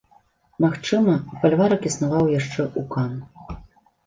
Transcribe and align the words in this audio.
Магчыма, 0.63 1.13
фальварак 1.43 1.81
існаваў 1.91 2.33
яшчэ 2.39 2.61
ў 2.63 2.81
кан. 2.97 3.13